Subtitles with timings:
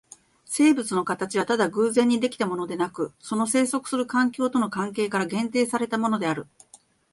[0.45, 6.47] 生物の形はただ偶然に出来たものでなく、その棲息する環境との関係から限定されたものである。